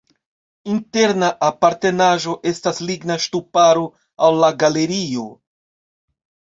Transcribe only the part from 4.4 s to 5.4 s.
la galerio.